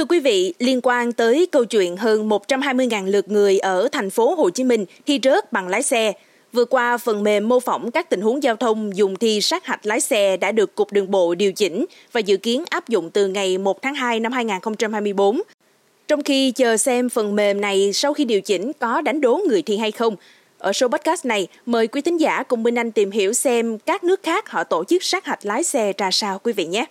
Thưa 0.00 0.06
quý 0.06 0.20
vị, 0.20 0.54
liên 0.58 0.80
quan 0.82 1.12
tới 1.12 1.48
câu 1.52 1.64
chuyện 1.64 1.96
hơn 1.96 2.28
120.000 2.28 3.06
lượt 3.06 3.28
người 3.28 3.58
ở 3.58 3.88
thành 3.92 4.10
phố 4.10 4.34
Hồ 4.34 4.50
Chí 4.50 4.64
Minh 4.64 4.84
thi 5.06 5.20
rớt 5.22 5.52
bằng 5.52 5.68
lái 5.68 5.82
xe, 5.82 6.12
vừa 6.52 6.64
qua 6.64 6.98
phần 6.98 7.22
mềm 7.22 7.48
mô 7.48 7.60
phỏng 7.60 7.90
các 7.90 8.10
tình 8.10 8.20
huống 8.20 8.42
giao 8.42 8.56
thông 8.56 8.96
dùng 8.96 9.16
thi 9.16 9.40
sát 9.40 9.66
hạch 9.66 9.86
lái 9.86 10.00
xe 10.00 10.36
đã 10.36 10.52
được 10.52 10.74
Cục 10.74 10.92
Đường 10.92 11.10
bộ 11.10 11.34
điều 11.34 11.52
chỉnh 11.52 11.84
và 12.12 12.20
dự 12.20 12.36
kiến 12.36 12.64
áp 12.70 12.88
dụng 12.88 13.10
từ 13.10 13.26
ngày 13.28 13.58
1 13.58 13.82
tháng 13.82 13.94
2 13.94 14.20
năm 14.20 14.32
2024. 14.32 15.40
Trong 16.08 16.22
khi 16.22 16.50
chờ 16.50 16.76
xem 16.76 17.08
phần 17.08 17.36
mềm 17.36 17.60
này 17.60 17.92
sau 17.92 18.14
khi 18.14 18.24
điều 18.24 18.40
chỉnh 18.40 18.72
có 18.78 19.00
đánh 19.00 19.20
đố 19.20 19.40
người 19.48 19.62
thi 19.62 19.76
hay 19.76 19.90
không, 19.90 20.16
ở 20.58 20.72
số 20.72 20.88
podcast 20.88 21.26
này, 21.26 21.48
mời 21.66 21.86
quý 21.86 22.00
thính 22.00 22.20
giả 22.20 22.42
cùng 22.42 22.62
Minh 22.62 22.78
Anh 22.78 22.92
tìm 22.92 23.10
hiểu 23.10 23.32
xem 23.32 23.78
các 23.78 24.04
nước 24.04 24.22
khác 24.22 24.50
họ 24.50 24.64
tổ 24.64 24.84
chức 24.84 25.04
sát 25.04 25.24
hạch 25.24 25.46
lái 25.46 25.64
xe 25.64 25.92
ra 25.98 26.10
sao 26.10 26.38
quý 26.38 26.52
vị 26.52 26.66
nhé. 26.66 26.86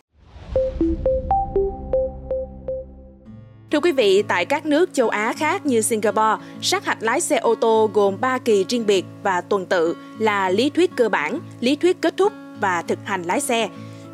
Thưa 3.71 3.79
quý 3.79 3.91
vị, 3.91 4.23
tại 4.27 4.45
các 4.45 4.65
nước 4.65 4.89
châu 4.93 5.09
Á 5.09 5.34
khác 5.34 5.66
như 5.66 5.81
Singapore, 5.81 6.45
sát 6.62 6.85
hạch 6.85 7.03
lái 7.03 7.21
xe 7.21 7.38
ô 7.38 7.55
tô 7.55 7.89
gồm 7.94 8.17
3 8.21 8.38
kỳ 8.38 8.66
riêng 8.70 8.85
biệt 8.85 9.05
và 9.23 9.41
tuần 9.41 9.66
tự 9.66 9.95
là 10.20 10.49
lý 10.49 10.70
thuyết 10.70 10.91
cơ 10.95 11.09
bản, 11.09 11.39
lý 11.59 11.75
thuyết 11.75 12.02
kết 12.02 12.17
thúc 12.17 12.34
và 12.61 12.81
thực 12.81 12.99
hành 13.05 13.23
lái 13.23 13.41
xe. 13.41 13.70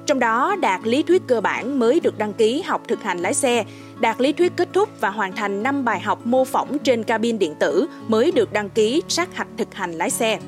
Trong 0.05 0.19
đó, 0.19 0.55
đạt 0.61 0.81
lý 0.83 1.03
thuyết 1.03 1.21
cơ 1.27 1.41
bản 1.41 1.79
mới 1.79 1.99
được 1.99 2.17
đăng 2.17 2.33
ký 2.33 2.61
học 2.61 2.81
thực 2.87 3.03
hành 3.03 3.19
lái 3.19 3.33
xe, 3.33 3.65
đạt 3.99 4.21
lý 4.21 4.33
thuyết 4.33 4.51
kết 4.55 4.69
thúc 4.73 4.89
và 4.99 5.09
hoàn 5.09 5.35
thành 5.35 5.63
5 5.63 5.85
bài 5.85 5.99
học 5.99 6.25
mô 6.25 6.45
phỏng 6.45 6.77
trên 6.79 7.03
cabin 7.03 7.39
điện 7.39 7.55
tử 7.59 7.87
mới 8.07 8.31
được 8.31 8.53
đăng 8.53 8.69
ký 8.69 9.03
sát 9.07 9.35
hạch 9.35 9.47
thực 9.57 9.73
hành 9.73 9.91
lái 9.91 10.09
xe. 10.09 10.39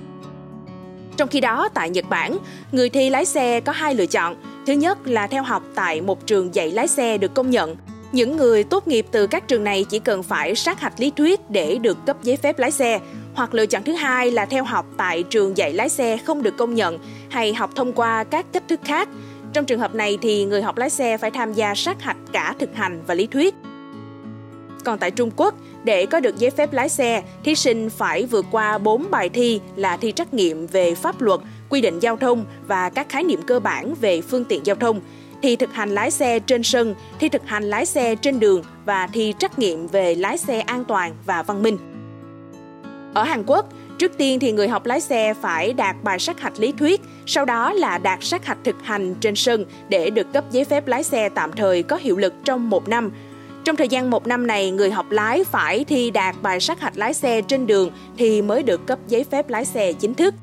Trong 1.17 1.29
khi 1.29 1.39
đó, 1.39 1.69
tại 1.73 1.89
Nhật 1.89 2.05
Bản, 2.09 2.37
người 2.71 2.89
thi 2.89 3.09
lái 3.09 3.25
xe 3.25 3.59
có 3.59 3.71
hai 3.71 3.95
lựa 3.95 4.05
chọn. 4.05 4.35
Thứ 4.65 4.73
nhất 4.73 5.07
là 5.07 5.27
theo 5.27 5.43
học 5.43 5.63
tại 5.75 6.01
một 6.01 6.27
trường 6.27 6.55
dạy 6.55 6.71
lái 6.71 6.87
xe 6.87 7.17
được 7.17 7.33
công 7.33 7.49
nhận. 7.49 7.75
Những 8.11 8.37
người 8.37 8.63
tốt 8.63 8.87
nghiệp 8.87 9.05
từ 9.11 9.27
các 9.27 9.47
trường 9.47 9.63
này 9.63 9.85
chỉ 9.89 9.99
cần 9.99 10.23
phải 10.23 10.55
sát 10.55 10.79
hạch 10.79 10.99
lý 10.99 11.11
thuyết 11.15 11.49
để 11.49 11.77
được 11.77 11.97
cấp 12.05 12.17
giấy 12.23 12.37
phép 12.37 12.59
lái 12.59 12.71
xe. 12.71 12.99
Hoặc 13.33 13.53
lựa 13.53 13.65
chọn 13.65 13.83
thứ 13.83 13.93
hai 13.93 14.31
là 14.31 14.45
theo 14.45 14.63
học 14.63 14.85
tại 14.97 15.23
trường 15.23 15.57
dạy 15.57 15.73
lái 15.73 15.89
xe 15.89 16.17
không 16.17 16.43
được 16.43 16.57
công 16.57 16.75
nhận 16.75 16.99
hay 17.29 17.53
học 17.53 17.71
thông 17.75 17.93
qua 17.93 18.23
các 18.23 18.45
cách 18.53 18.63
thức 18.67 18.79
khác 18.83 19.09
trong 19.53 19.65
trường 19.65 19.79
hợp 19.79 19.95
này 19.95 20.17
thì 20.21 20.45
người 20.45 20.61
học 20.61 20.77
lái 20.77 20.89
xe 20.89 21.17
phải 21.17 21.31
tham 21.31 21.53
gia 21.53 21.75
sát 21.75 22.01
hạch 22.01 22.17
cả 22.31 22.55
thực 22.59 22.75
hành 22.75 23.03
và 23.07 23.13
lý 23.13 23.27
thuyết. 23.27 23.55
Còn 24.83 24.99
tại 24.99 25.11
Trung 25.11 25.31
Quốc, 25.35 25.55
để 25.83 26.05
có 26.05 26.19
được 26.19 26.37
giấy 26.37 26.51
phép 26.51 26.73
lái 26.73 26.89
xe, 26.89 27.23
thí 27.43 27.55
sinh 27.55 27.89
phải 27.89 28.25
vượt 28.25 28.45
qua 28.51 28.77
4 28.77 29.11
bài 29.11 29.29
thi 29.29 29.59
là 29.75 29.97
thi 29.97 30.11
trắc 30.11 30.33
nghiệm 30.33 30.67
về 30.67 30.95
pháp 30.95 31.21
luật, 31.21 31.39
quy 31.69 31.81
định 31.81 31.99
giao 31.99 32.17
thông 32.17 32.45
và 32.67 32.89
các 32.89 33.09
khái 33.09 33.23
niệm 33.23 33.41
cơ 33.41 33.59
bản 33.59 33.93
về 34.01 34.21
phương 34.21 34.45
tiện 34.45 34.65
giao 34.65 34.75
thông, 34.75 35.01
thi 35.41 35.55
thực 35.55 35.73
hành 35.73 35.89
lái 35.89 36.11
xe 36.11 36.39
trên 36.39 36.63
sân, 36.63 36.95
thi 37.19 37.29
thực 37.29 37.47
hành 37.47 37.63
lái 37.63 37.85
xe 37.85 38.15
trên 38.15 38.39
đường 38.39 38.63
và 38.85 39.07
thi 39.07 39.33
trắc 39.39 39.59
nghiệm 39.59 39.87
về 39.87 40.15
lái 40.15 40.37
xe 40.37 40.59
an 40.59 40.85
toàn 40.85 41.15
và 41.25 41.43
văn 41.43 41.63
minh. 41.63 41.77
Ở 43.13 43.23
Hàn 43.23 43.43
Quốc, 43.47 43.69
Trước 43.97 44.17
tiên 44.17 44.39
thì 44.39 44.51
người 44.51 44.67
học 44.67 44.85
lái 44.85 45.01
xe 45.01 45.33
phải 45.33 45.73
đạt 45.73 45.95
bài 46.03 46.19
sát 46.19 46.39
hạch 46.39 46.59
lý 46.59 46.71
thuyết, 46.71 47.01
sau 47.25 47.45
đó 47.45 47.73
là 47.73 47.97
đạt 47.97 48.19
sát 48.21 48.45
hạch 48.45 48.57
thực 48.63 48.75
hành 48.83 49.15
trên 49.15 49.35
sân 49.35 49.65
để 49.89 50.09
được 50.09 50.33
cấp 50.33 50.43
giấy 50.51 50.65
phép 50.65 50.87
lái 50.87 51.03
xe 51.03 51.29
tạm 51.29 51.51
thời 51.51 51.83
có 51.83 51.95
hiệu 51.95 52.17
lực 52.17 52.33
trong 52.43 52.69
một 52.69 52.87
năm. 52.87 53.11
Trong 53.63 53.75
thời 53.75 53.87
gian 53.87 54.09
một 54.09 54.27
năm 54.27 54.47
này, 54.47 54.71
người 54.71 54.91
học 54.91 55.11
lái 55.11 55.43
phải 55.43 55.83
thi 55.83 56.11
đạt 56.11 56.35
bài 56.41 56.59
sát 56.59 56.79
hạch 56.79 56.97
lái 56.97 57.13
xe 57.13 57.41
trên 57.41 57.67
đường 57.67 57.91
thì 58.17 58.41
mới 58.41 58.63
được 58.63 58.87
cấp 58.87 58.99
giấy 59.07 59.25
phép 59.31 59.49
lái 59.49 59.65
xe 59.65 59.93
chính 59.93 60.13
thức. 60.13 60.33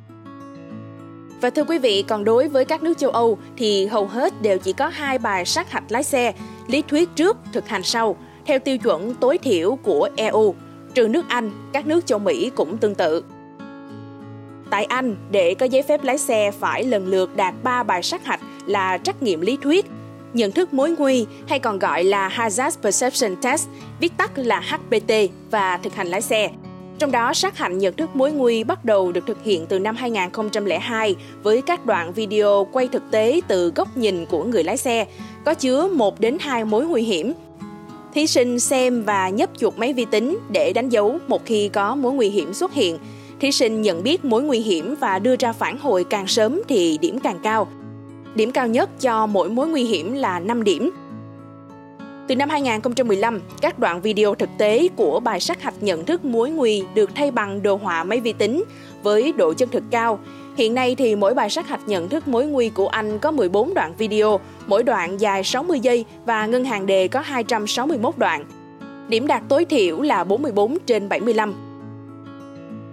Và 1.44 1.50
thưa 1.50 1.64
quý 1.64 1.78
vị, 1.78 2.04
còn 2.08 2.24
đối 2.24 2.48
với 2.48 2.64
các 2.64 2.82
nước 2.82 2.98
châu 2.98 3.10
Âu 3.10 3.38
thì 3.56 3.86
hầu 3.86 4.06
hết 4.06 4.42
đều 4.42 4.58
chỉ 4.58 4.72
có 4.72 4.88
hai 4.88 5.18
bài 5.18 5.44
sát 5.44 5.70
hạch 5.70 5.84
lái 5.88 6.02
xe, 6.02 6.32
lý 6.66 6.82
thuyết 6.88 7.08
trước, 7.16 7.36
thực 7.52 7.68
hành 7.68 7.82
sau, 7.82 8.16
theo 8.46 8.58
tiêu 8.58 8.78
chuẩn 8.78 9.14
tối 9.14 9.38
thiểu 9.38 9.78
của 9.82 10.08
EU. 10.16 10.54
Trừ 10.94 11.08
nước 11.08 11.24
Anh, 11.28 11.50
các 11.72 11.86
nước 11.86 12.06
châu 12.06 12.18
Mỹ 12.18 12.50
cũng 12.54 12.78
tương 12.78 12.94
tự. 12.94 13.24
Tại 14.70 14.84
Anh, 14.84 15.16
để 15.30 15.54
có 15.54 15.66
giấy 15.66 15.82
phép 15.82 16.04
lái 16.04 16.18
xe 16.18 16.50
phải 16.50 16.84
lần 16.84 17.06
lượt 17.06 17.36
đạt 17.36 17.54
3 17.62 17.82
bài 17.82 18.02
sát 18.02 18.24
hạch 18.24 18.40
là 18.66 18.98
trắc 18.98 19.22
nghiệm 19.22 19.40
lý 19.40 19.58
thuyết, 19.62 19.86
nhận 20.32 20.52
thức 20.52 20.74
mối 20.74 20.90
nguy 20.98 21.26
hay 21.48 21.58
còn 21.58 21.78
gọi 21.78 22.04
là 22.04 22.28
Hazard 22.28 22.70
Perception 22.82 23.36
Test, 23.42 23.68
viết 24.00 24.12
tắt 24.16 24.30
là 24.36 24.60
HPT 24.60 25.12
và 25.50 25.76
thực 25.76 25.94
hành 25.94 26.06
lái 26.06 26.22
xe. 26.22 26.50
Trong 26.98 27.12
đó, 27.12 27.34
sát 27.34 27.58
hạch 27.58 27.72
nhận 27.72 27.94
thức 27.94 28.16
mối 28.16 28.32
nguy 28.32 28.64
bắt 28.64 28.84
đầu 28.84 29.12
được 29.12 29.26
thực 29.26 29.44
hiện 29.44 29.66
từ 29.66 29.78
năm 29.78 29.96
2002 29.96 31.16
với 31.42 31.62
các 31.62 31.86
đoạn 31.86 32.12
video 32.12 32.66
quay 32.72 32.88
thực 32.88 33.10
tế 33.10 33.40
từ 33.48 33.72
góc 33.76 33.96
nhìn 33.96 34.26
của 34.26 34.44
người 34.44 34.64
lái 34.64 34.76
xe, 34.76 35.06
có 35.44 35.54
chứa 35.54 35.88
1 35.92 36.20
đến 36.20 36.36
2 36.40 36.64
mối 36.64 36.86
nguy 36.86 37.02
hiểm. 37.02 37.32
Thí 38.14 38.26
sinh 38.26 38.60
xem 38.60 39.02
và 39.02 39.28
nhấp 39.28 39.50
chuột 39.58 39.78
máy 39.78 39.92
vi 39.92 40.04
tính 40.04 40.38
để 40.52 40.72
đánh 40.72 40.88
dấu 40.88 41.18
một 41.28 41.46
khi 41.46 41.68
có 41.68 41.94
mối 41.94 42.12
nguy 42.12 42.28
hiểm 42.28 42.54
xuất 42.54 42.72
hiện– 42.72 42.98
Thí 43.40 43.52
sinh 43.52 43.82
nhận 43.82 44.02
biết 44.02 44.24
mối 44.24 44.42
nguy 44.42 44.58
hiểm 44.58 44.94
và 45.00 45.18
đưa 45.18 45.36
ra 45.36 45.52
phản 45.52 45.78
hồi 45.78 46.04
càng 46.04 46.26
sớm 46.26 46.60
thì 46.68 46.98
điểm 47.00 47.18
càng 47.18 47.38
cao. 47.42 47.68
Điểm 48.34 48.52
cao 48.52 48.66
nhất 48.66 49.00
cho 49.00 49.26
mỗi 49.26 49.48
mối 49.48 49.68
nguy 49.68 49.84
hiểm 49.84 50.12
là 50.12 50.40
5 50.40 50.64
điểm. 50.64 50.90
Từ 52.26 52.36
năm 52.36 52.48
2015, 52.48 53.40
các 53.60 53.78
đoạn 53.78 54.00
video 54.00 54.34
thực 54.34 54.48
tế 54.58 54.88
của 54.96 55.20
bài 55.20 55.40
sát 55.40 55.62
hạch 55.62 55.74
nhận 55.80 56.04
thức 56.04 56.24
mối 56.24 56.50
nguy 56.50 56.84
được 56.94 57.10
thay 57.14 57.30
bằng 57.30 57.62
đồ 57.62 57.76
họa 57.76 58.04
máy 58.04 58.20
vi 58.20 58.32
tính 58.32 58.64
với 59.02 59.32
độ 59.32 59.54
chân 59.54 59.68
thực 59.68 59.82
cao. 59.90 60.18
Hiện 60.56 60.74
nay 60.74 60.94
thì 60.94 61.16
mỗi 61.16 61.34
bài 61.34 61.50
sát 61.50 61.68
hạch 61.68 61.88
nhận 61.88 62.08
thức 62.08 62.28
mối 62.28 62.46
nguy 62.46 62.68
của 62.68 62.88
anh 62.88 63.18
có 63.18 63.30
14 63.30 63.74
đoạn 63.74 63.94
video, 63.98 64.40
mỗi 64.66 64.82
đoạn 64.82 65.20
dài 65.20 65.44
60 65.44 65.80
giây 65.80 66.04
và 66.26 66.46
ngân 66.46 66.64
hàng 66.64 66.86
đề 66.86 67.08
có 67.08 67.20
261 67.20 68.18
đoạn. 68.18 68.44
Điểm 69.08 69.26
đạt 69.26 69.42
tối 69.48 69.64
thiểu 69.64 70.00
là 70.00 70.24
44 70.24 70.78
trên 70.86 71.08
75. 71.08 71.54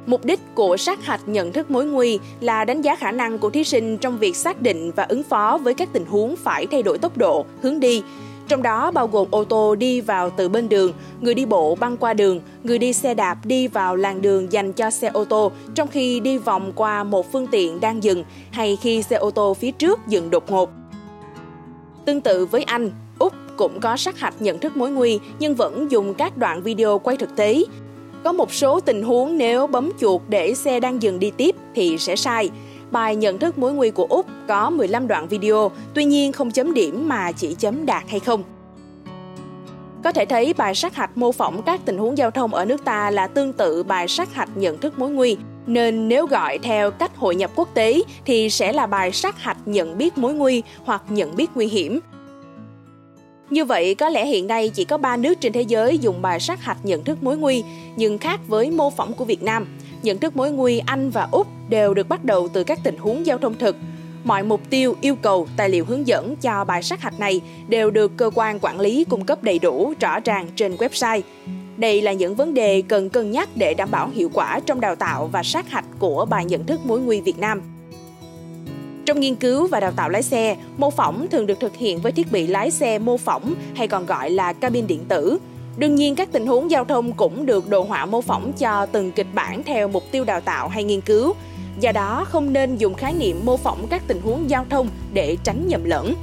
Mục 0.05 0.25
đích 0.25 0.39
của 0.55 0.77
sát 0.77 1.05
hạch 1.05 1.21
nhận 1.25 1.51
thức 1.51 1.71
mối 1.71 1.85
nguy 1.85 2.19
là 2.39 2.65
đánh 2.65 2.81
giá 2.81 2.95
khả 2.95 3.11
năng 3.11 3.37
của 3.37 3.49
thí 3.49 3.63
sinh 3.63 3.97
trong 3.97 4.17
việc 4.17 4.35
xác 4.35 4.61
định 4.61 4.91
và 4.95 5.03
ứng 5.03 5.23
phó 5.23 5.59
với 5.63 5.73
các 5.73 5.89
tình 5.93 6.05
huống 6.05 6.35
phải 6.35 6.65
thay 6.65 6.83
đổi 6.83 6.97
tốc 6.97 7.17
độ, 7.17 7.45
hướng 7.61 7.79
đi, 7.79 8.03
trong 8.51 8.63
đó 8.63 8.91
bao 8.91 9.07
gồm 9.07 9.27
ô 9.31 9.43
tô 9.43 9.75
đi 9.75 10.01
vào 10.01 10.29
từ 10.29 10.49
bên 10.49 10.69
đường, 10.69 10.93
người 11.21 11.33
đi 11.33 11.45
bộ 11.45 11.75
băng 11.75 11.97
qua 11.97 12.13
đường, 12.13 12.41
người 12.63 12.79
đi 12.79 12.93
xe 12.93 13.13
đạp 13.13 13.37
đi 13.45 13.67
vào 13.67 13.95
làn 13.95 14.21
đường 14.21 14.51
dành 14.51 14.73
cho 14.73 14.89
xe 14.89 15.07
ô 15.07 15.25
tô 15.25 15.51
trong 15.75 15.87
khi 15.87 16.19
đi 16.19 16.37
vòng 16.37 16.71
qua 16.75 17.03
một 17.03 17.31
phương 17.31 17.47
tiện 17.47 17.79
đang 17.79 18.03
dừng 18.03 18.23
hay 18.51 18.77
khi 18.81 19.03
xe 19.03 19.15
ô 19.15 19.31
tô 19.31 19.53
phía 19.53 19.71
trước 19.71 19.99
dừng 20.07 20.29
đột 20.29 20.51
ngột. 20.51 20.69
Tương 22.05 22.21
tự 22.21 22.45
với 22.45 22.63
Anh, 22.63 22.91
Úc 23.19 23.33
cũng 23.57 23.79
có 23.79 23.97
sát 23.97 24.19
hạch 24.19 24.41
nhận 24.41 24.59
thức 24.59 24.77
mối 24.77 24.91
nguy 24.91 25.19
nhưng 25.39 25.55
vẫn 25.55 25.91
dùng 25.91 26.13
các 26.13 26.37
đoạn 26.37 26.63
video 26.63 26.99
quay 26.99 27.17
thực 27.17 27.35
tế 27.35 27.63
có 28.23 28.31
một 28.31 28.53
số 28.53 28.79
tình 28.79 29.03
huống 29.03 29.37
nếu 29.37 29.67
bấm 29.67 29.91
chuột 29.99 30.21
để 30.29 30.53
xe 30.53 30.79
đang 30.79 31.01
dừng 31.01 31.19
đi 31.19 31.31
tiếp 31.37 31.55
thì 31.75 31.97
sẽ 31.97 32.15
sai. 32.15 32.49
Bài 32.91 33.15
nhận 33.15 33.39
thức 33.39 33.57
mối 33.57 33.73
nguy 33.73 33.91
của 33.91 34.05
Úc 34.09 34.25
có 34.47 34.69
15 34.69 35.07
đoạn 35.07 35.27
video, 35.27 35.71
tuy 35.93 36.05
nhiên 36.05 36.31
không 36.31 36.51
chấm 36.51 36.73
điểm 36.73 37.09
mà 37.09 37.31
chỉ 37.31 37.55
chấm 37.59 37.85
đạt 37.85 38.03
hay 38.07 38.19
không. 38.19 38.43
Có 40.03 40.11
thể 40.11 40.25
thấy 40.25 40.53
bài 40.53 40.75
sát 40.75 40.95
hạch 40.95 41.17
mô 41.17 41.31
phỏng 41.31 41.61
các 41.61 41.81
tình 41.85 41.97
huống 41.97 42.17
giao 42.17 42.31
thông 42.31 42.53
ở 42.53 42.65
nước 42.65 42.85
ta 42.85 43.11
là 43.11 43.27
tương 43.27 43.53
tự 43.53 43.83
bài 43.83 44.07
sát 44.07 44.33
hạch 44.33 44.49
nhận 44.55 44.77
thức 44.77 44.99
mối 44.99 45.09
nguy, 45.09 45.37
nên 45.67 46.07
nếu 46.07 46.25
gọi 46.25 46.59
theo 46.59 46.91
cách 46.91 47.17
hội 47.17 47.35
nhập 47.35 47.51
quốc 47.55 47.69
tế 47.73 48.01
thì 48.25 48.49
sẽ 48.49 48.73
là 48.73 48.87
bài 48.87 49.11
sát 49.11 49.39
hạch 49.39 49.57
nhận 49.65 49.97
biết 49.97 50.17
mối 50.17 50.33
nguy 50.33 50.63
hoặc 50.83 51.03
nhận 51.09 51.35
biết 51.35 51.49
nguy 51.55 51.67
hiểm. 51.67 51.99
Như 53.49 53.65
vậy, 53.65 53.95
có 53.95 54.09
lẽ 54.09 54.25
hiện 54.25 54.47
nay 54.47 54.69
chỉ 54.69 54.85
có 54.85 54.97
3 54.97 55.17
nước 55.17 55.41
trên 55.41 55.53
thế 55.53 55.61
giới 55.61 55.97
dùng 55.97 56.21
bài 56.21 56.39
sát 56.39 56.61
hạch 56.61 56.85
nhận 56.85 57.03
thức 57.03 57.23
mối 57.23 57.37
nguy, 57.37 57.63
nhưng 57.95 58.17
khác 58.17 58.39
với 58.47 58.71
mô 58.71 58.89
phỏng 58.89 59.13
của 59.13 59.25
Việt 59.25 59.43
Nam. 59.43 59.67
Nhận 60.03 60.17
thức 60.17 60.35
mối 60.35 60.51
nguy 60.51 60.81
Anh 60.85 61.09
và 61.09 61.27
Úc 61.31 61.47
đều 61.69 61.93
được 61.93 62.09
bắt 62.09 62.25
đầu 62.25 62.47
từ 62.47 62.63
các 62.63 62.79
tình 62.83 62.97
huống 62.97 63.25
giao 63.25 63.37
thông 63.37 63.57
thực. 63.57 63.75
Mọi 64.23 64.43
mục 64.43 64.61
tiêu, 64.69 64.95
yêu 65.01 65.15
cầu, 65.15 65.47
tài 65.57 65.69
liệu 65.69 65.85
hướng 65.85 66.07
dẫn 66.07 66.35
cho 66.35 66.63
bài 66.63 66.83
sát 66.83 67.01
hạch 67.01 67.19
này 67.19 67.41
đều 67.67 67.91
được 67.91 68.17
cơ 68.17 68.31
quan 68.35 68.59
quản 68.61 68.79
lý 68.79 69.03
cung 69.03 69.25
cấp 69.25 69.43
đầy 69.43 69.59
đủ, 69.59 69.93
rõ 69.99 70.19
ràng 70.19 70.47
trên 70.55 70.75
website. 70.75 71.21
Đây 71.77 72.01
là 72.01 72.13
những 72.13 72.35
vấn 72.35 72.53
đề 72.53 72.81
cần 72.87 73.09
cân 73.09 73.31
nhắc 73.31 73.49
để 73.55 73.73
đảm 73.73 73.91
bảo 73.91 74.09
hiệu 74.09 74.29
quả 74.33 74.59
trong 74.65 74.81
đào 74.81 74.95
tạo 74.95 75.29
và 75.31 75.43
sát 75.43 75.69
hạch 75.69 75.85
của 75.99 76.25
bài 76.25 76.45
nhận 76.45 76.65
thức 76.65 76.79
mối 76.85 76.99
nguy 76.99 77.21
Việt 77.21 77.39
Nam. 77.39 77.61
Trong 79.05 79.19
nghiên 79.19 79.35
cứu 79.35 79.67
và 79.67 79.79
đào 79.79 79.91
tạo 79.91 80.09
lái 80.09 80.23
xe, 80.23 80.57
mô 80.77 80.89
phỏng 80.89 81.27
thường 81.31 81.47
được 81.47 81.59
thực 81.59 81.75
hiện 81.75 81.99
với 81.99 82.11
thiết 82.11 82.31
bị 82.31 82.47
lái 82.47 82.71
xe 82.71 82.99
mô 82.99 83.17
phỏng 83.17 83.53
hay 83.75 83.87
còn 83.87 84.05
gọi 84.05 84.29
là 84.29 84.53
cabin 84.53 84.87
điện 84.87 85.05
tử. 85.07 85.39
Đương 85.81 85.95
nhiên, 85.95 86.15
các 86.15 86.29
tình 86.31 86.47
huống 86.47 86.71
giao 86.71 86.85
thông 86.85 87.13
cũng 87.13 87.45
được 87.45 87.69
đồ 87.69 87.83
họa 87.83 88.05
mô 88.05 88.21
phỏng 88.21 88.53
cho 88.53 88.85
từng 88.85 89.11
kịch 89.11 89.27
bản 89.33 89.63
theo 89.63 89.87
mục 89.87 90.03
tiêu 90.11 90.23
đào 90.23 90.41
tạo 90.41 90.67
hay 90.67 90.83
nghiên 90.83 91.01
cứu. 91.01 91.33
Do 91.79 91.91
đó, 91.91 92.25
không 92.29 92.53
nên 92.53 92.77
dùng 92.77 92.93
khái 92.93 93.13
niệm 93.13 93.41
mô 93.45 93.57
phỏng 93.57 93.87
các 93.89 94.01
tình 94.07 94.21
huống 94.21 94.49
giao 94.49 94.65
thông 94.69 94.87
để 95.13 95.37
tránh 95.43 95.67
nhầm 95.67 95.83
lẫn. 95.83 96.13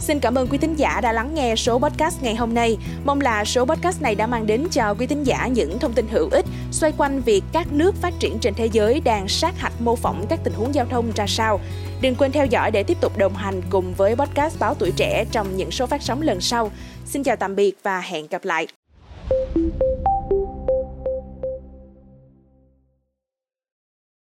Xin 0.00 0.20
cảm 0.20 0.34
ơn 0.34 0.48
quý 0.48 0.58
thính 0.58 0.74
giả 0.76 1.00
đã 1.00 1.12
lắng 1.12 1.34
nghe 1.34 1.56
số 1.56 1.78
podcast 1.78 2.22
ngày 2.22 2.34
hôm 2.34 2.54
nay. 2.54 2.76
Mong 3.04 3.20
là 3.20 3.44
số 3.44 3.64
podcast 3.64 4.02
này 4.02 4.14
đã 4.14 4.26
mang 4.26 4.46
đến 4.46 4.66
cho 4.70 4.94
quý 4.98 5.06
thính 5.06 5.24
giả 5.24 5.46
những 5.46 5.78
thông 5.78 5.92
tin 5.92 6.06
hữu 6.08 6.28
ích, 6.30 6.44
xoay 6.70 6.92
quanh 6.98 7.20
việc 7.20 7.44
các 7.52 7.72
nước 7.72 7.94
phát 7.94 8.14
triển 8.18 8.38
trên 8.38 8.54
thế 8.54 8.66
giới 8.66 9.00
đang 9.00 9.28
sát 9.28 9.58
hạch 9.58 9.80
mô 9.80 9.96
phỏng 9.96 10.26
các 10.28 10.40
tình 10.44 10.52
huống 10.52 10.74
giao 10.74 10.86
thông 10.86 11.12
ra 11.16 11.26
sao. 11.26 11.60
Đừng 12.00 12.14
quên 12.14 12.32
theo 12.32 12.46
dõi 12.46 12.70
để 12.70 12.82
tiếp 12.82 12.96
tục 13.00 13.18
đồng 13.18 13.34
hành 13.34 13.62
cùng 13.70 13.94
với 13.94 14.16
podcast 14.16 14.58
Báo 14.58 14.74
Tuổi 14.74 14.92
Trẻ 14.96 15.24
trong 15.32 15.56
những 15.56 15.70
số 15.70 15.86
phát 15.86 16.02
sóng 16.02 16.22
lần 16.22 16.40
sau. 16.40 16.70
Xin 17.06 17.22
chào 17.22 17.36
tạm 17.36 17.56
biệt 17.56 17.76
và 17.82 18.00
hẹn 18.00 18.26
gặp 18.30 18.44
lại. 18.44 18.66